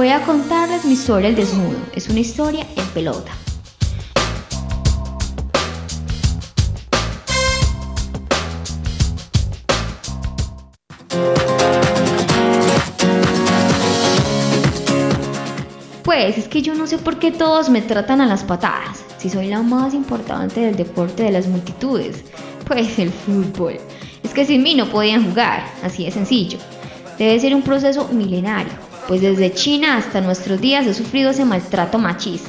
[0.00, 1.76] Voy a contarles mi historia El Desnudo.
[1.94, 3.32] Es una historia en pelota.
[16.02, 19.28] Pues es que yo no sé por qué todos me tratan a las patadas, si
[19.28, 22.24] soy la más importante del deporte de las multitudes.
[22.66, 23.76] Pues el fútbol.
[24.22, 26.58] Es que sin mí no podían jugar, así de sencillo.
[27.18, 28.72] Debe ser un proceso milenario,
[29.10, 32.48] pues desde China hasta nuestros días he sufrido ese maltrato machista.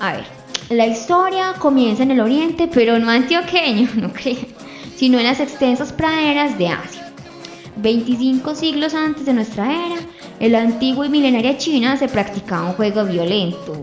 [0.00, 0.24] A ver,
[0.70, 4.46] la historia comienza en el oriente, pero no antioqueño, no creo,
[4.96, 7.12] sino en las extensas praderas de Asia.
[7.76, 10.00] 25 siglos antes de nuestra era,
[10.40, 13.80] en la antigua y milenaria China se practicaba un juego violento,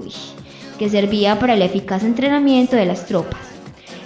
[0.77, 3.48] que servía para el eficaz entrenamiento de las tropas.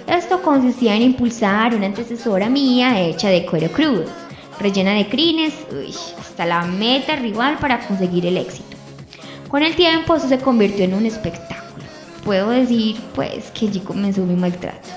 [0.06, 4.04] Esto consistía en impulsar una antecesora mía hecha de cuero crudo,
[4.60, 5.54] rellena de crines,
[6.18, 8.76] hasta la meta rival para conseguir el éxito.
[9.48, 11.84] Con el tiempo eso se convirtió en un espectáculo.
[12.24, 14.88] Puedo decir, pues, que allí comenzó mi maltrato.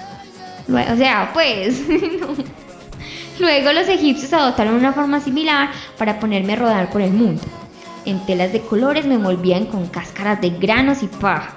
[0.69, 1.83] O sea, pues,
[3.39, 7.44] Luego los egipcios adoptaron una forma similar para ponerme a rodar por el mundo.
[8.05, 11.53] En telas de colores me envolvían con cáscaras de granos y paja.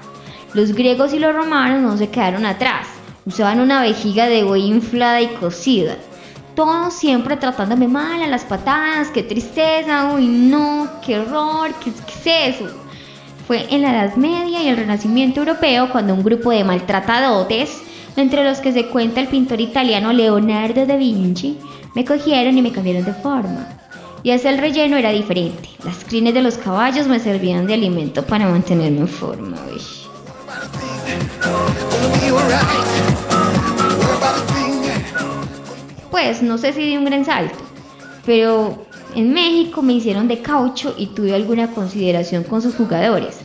[0.52, 2.86] Los griegos y los romanos no se quedaron atrás.
[3.26, 5.96] Usaban una vejiga de buey inflada y cocida.
[6.54, 9.08] Todos siempre tratándome mal a las patadas.
[9.08, 10.12] ¡Qué tristeza!
[10.14, 10.88] ¡Uy, no!
[11.04, 11.72] ¡Qué horror!
[11.82, 12.70] ¿Qué, qué es eso?
[13.46, 17.82] Fue en la Edad Media y el Renacimiento Europeo cuando un grupo de maltratadotes
[18.16, 21.58] entre los que se cuenta el pintor italiano Leonardo da Vinci,
[21.94, 23.66] me cogieron y me cambiaron de forma.
[24.22, 25.70] Y hasta el relleno era diferente.
[25.84, 29.56] Las crines de los caballos me servían de alimento para mantenerme en forma.
[36.10, 37.58] Pues no sé si di un gran salto,
[38.26, 38.84] pero
[39.14, 43.40] en México me hicieron de caucho y tuve alguna consideración con sus jugadores.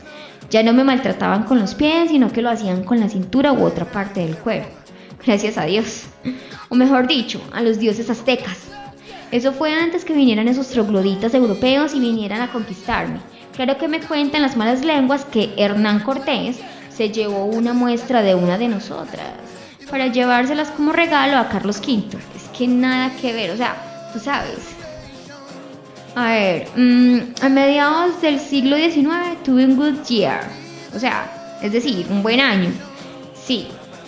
[0.49, 3.63] Ya no me maltrataban con los pies, sino que lo hacían con la cintura u
[3.63, 4.69] otra parte del cuerpo.
[5.25, 6.05] Gracias a Dios.
[6.69, 8.57] O mejor dicho, a los dioses aztecas.
[9.31, 13.19] Eso fue antes que vinieran esos trogloditas europeos y vinieran a conquistarme.
[13.55, 16.59] Claro que me cuentan las malas lenguas que Hernán Cortés
[16.89, 19.33] se llevó una muestra de una de nosotras
[19.89, 22.17] para llevárselas como regalo a Carlos V.
[22.57, 23.75] Que nada que ver, o sea,
[24.13, 24.59] tú sabes.
[26.15, 30.39] A ver, mm, a mediados del siglo XIX tuve un good year,
[30.95, 32.71] o sea, es decir, un buen año.
[33.33, 33.67] Sí,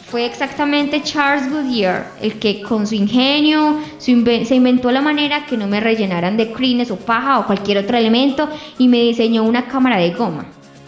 [0.09, 5.68] fue exactamente Charles Goodyear el que con su ingenio se inventó la manera que no
[5.68, 8.47] me rellenaran de crines o paja o cualquier otro elemento
[8.78, 10.46] y me diseñó una cámara de goma,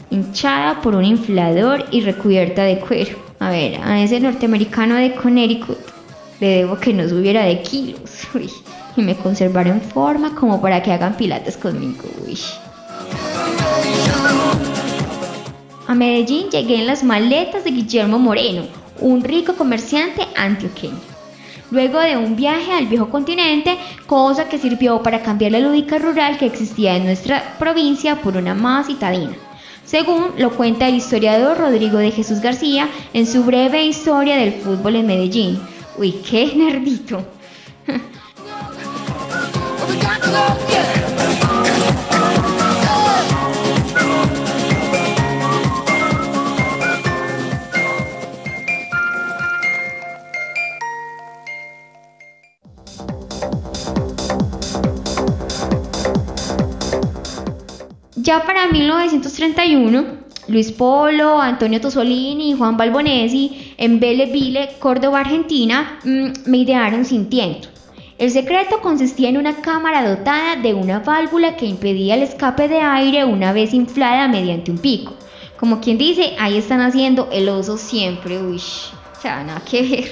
[0.10, 3.18] hinchada por un inflador y recubierta de cuero.
[3.40, 5.99] A ver, a ese norteamericano de Connecticut
[6.40, 8.28] le debo que no subiera de kilos.
[8.34, 8.50] Uy
[9.00, 12.04] y me conservaré en forma como para que hagan pilates conmigo.
[15.88, 18.64] A Medellín llegué en las maletas de Guillermo Moreno,
[19.00, 21.00] un rico comerciante antioqueño.
[21.72, 26.38] Luego de un viaje al viejo continente, cosa que sirvió para cambiar la lúdica rural
[26.38, 29.36] que existía en nuestra provincia por una más citadina.
[29.86, 34.98] Según lo cuenta el historiador Rodrigo de Jesús García en su breve historia del fútbol
[34.98, 35.60] en Medellín.
[36.00, 37.22] Uy, qué nerdito.
[58.16, 60.06] Ya para 1931,
[60.48, 67.30] Luis Polo, Antonio Tosolini y Juan Balbonesi en Belleville, Córdoba, Argentina, mm, me idearon sin
[67.30, 67.70] tiento.
[68.18, 72.82] El secreto consistía en una cámara dotada de una válvula que impedía el escape de
[72.82, 75.14] aire una vez inflada mediante un pico.
[75.58, 80.12] Como quien dice, ahí están haciendo el oso siempre, uy, o sea, nada que ver.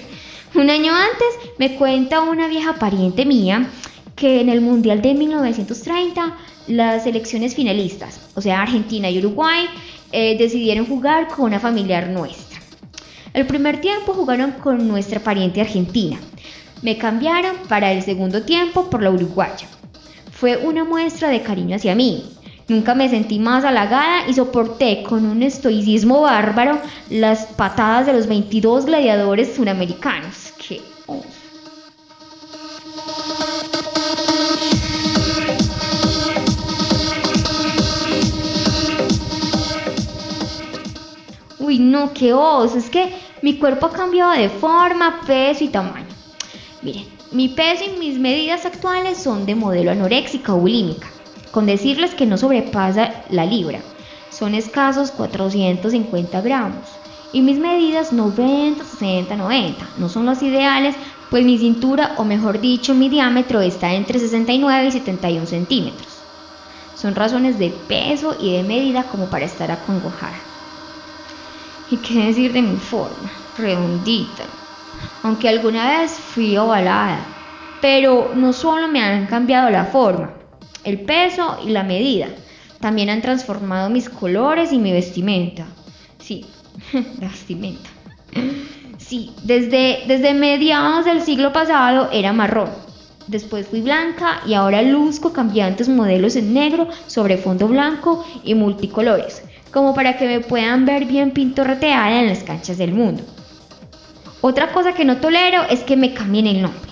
[0.56, 3.70] Un año antes me cuenta una vieja pariente mía
[4.16, 6.38] que en el Mundial de 1930
[6.68, 9.66] las selecciones finalistas, o sea Argentina y Uruguay,
[10.14, 12.47] eh, decidieron jugar con una familiar nuestra.
[13.38, 16.18] El primer tiempo jugaron con nuestra pariente argentina.
[16.82, 19.68] Me cambiaron para el segundo tiempo por la uruguaya.
[20.32, 22.32] Fue una muestra de cariño hacia mí.
[22.68, 26.82] Nunca me sentí más halagada y soporté con un estoicismo bárbaro
[27.12, 30.54] las patadas de los 22 gladiadores suramericanos.
[30.58, 30.82] ¡Qué
[41.60, 42.78] Uy, no, qué oso.
[42.78, 46.08] Es que mi cuerpo ha cambiado de forma, peso y tamaño.
[46.82, 51.08] Miren, mi peso y mis medidas actuales son de modelo anoréxica o bulímica,
[51.52, 53.80] con decirles que no sobrepasa la libra,
[54.30, 56.86] son escasos 450 gramos.
[57.34, 60.96] Y mis medidas 90, 60, 90, no son los ideales,
[61.30, 66.08] pues mi cintura, o mejor dicho, mi diámetro está entre 69 y 71 centímetros.
[66.96, 70.38] Son razones de peso y de medida como para estar acongojada.
[71.90, 73.32] ¿Y qué decir de mi forma?
[73.58, 74.44] Redondita.
[75.24, 77.20] Aunque alguna vez fui ovalada.
[77.82, 80.34] Pero no solo me han cambiado la forma,
[80.84, 82.28] el peso y la medida.
[82.82, 85.66] También han transformado mis colores y mi vestimenta.
[86.20, 86.46] Sí,
[87.20, 87.90] vestimenta.
[88.98, 92.70] Sí, desde, desde mediados del siglo pasado era marrón.
[93.28, 99.44] Después fui blanca y ahora luzco cambiantes modelos en negro sobre fondo blanco y multicolores,
[99.72, 103.24] como para que me puedan ver bien pintorreteada en las canchas del mundo.
[104.42, 106.92] Otra cosa que no tolero es que me cambien el nombre.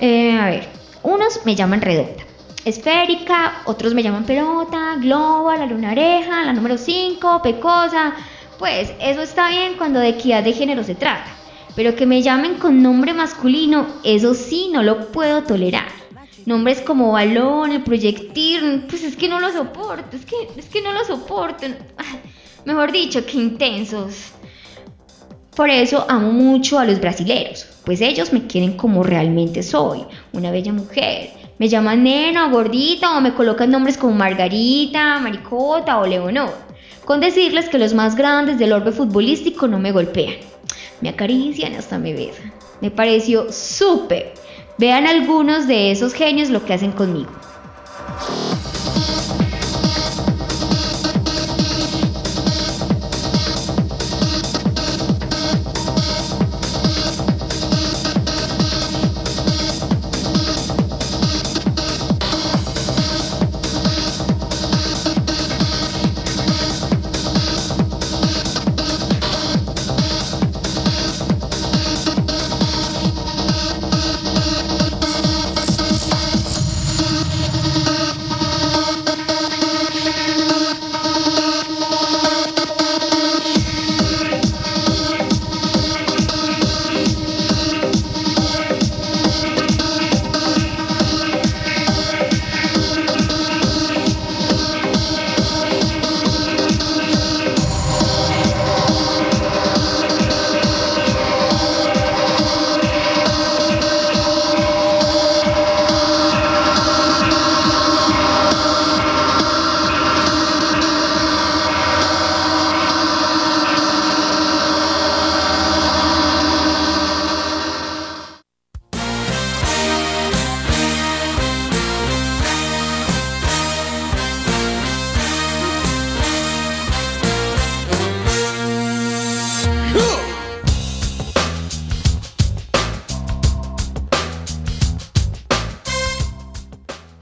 [0.00, 0.68] Eh, a ver,
[1.02, 2.24] unos me llaman redonda,
[2.64, 8.14] esférica, otros me llaman pelota, globo, la lunareja, la número 5, pecosa.
[8.58, 11.26] Pues eso está bien cuando de equidad de género se trata,
[11.76, 15.86] pero que me llamen con nombre masculino, eso sí no lo puedo tolerar.
[16.46, 20.80] Nombres como balón, el proyectil, pues es que no lo soporto, es que, es que
[20.82, 21.66] no lo soporto.
[22.64, 24.32] Mejor dicho, qué intensos.
[25.54, 30.52] Por eso amo mucho a los brasileros, pues ellos me quieren como realmente soy, una
[30.52, 36.06] bella mujer, me llaman nena o gordita o me colocan nombres como Margarita, Maricota o
[36.06, 36.54] Leonor.
[37.04, 40.36] Con decirles que los más grandes del orbe futbolístico no me golpean.
[41.00, 42.52] Me acarician hasta me besan.
[42.80, 44.34] Me pareció súper.
[44.78, 47.30] Vean algunos de esos genios lo que hacen conmigo.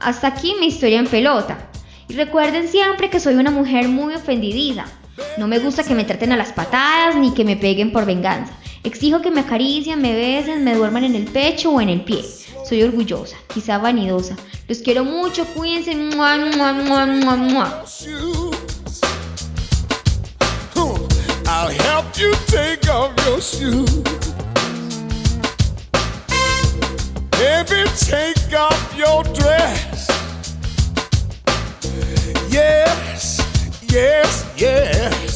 [0.06, 1.58] Hasta aquí mi historia en pelota.
[2.06, 4.86] Y recuerden siempre que soy una mujer muy ofendidida.
[5.36, 8.52] No me gusta que me traten a las patadas ni que me peguen por venganza.
[8.84, 12.24] Exijo que me acaricien, me besen, me duerman en el pecho o en el pie.
[12.68, 14.36] Soy orgullosa, quizá vanidosa.
[14.68, 15.96] Los quiero mucho, cuídense.
[15.96, 17.84] Mua, mua, mua, mua, mua.
[21.48, 23.90] I'll help you take off your shoes.
[27.32, 29.95] Baby, take off your dress.
[33.96, 35.35] yes, yeah.